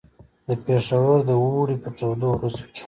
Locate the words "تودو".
1.97-2.27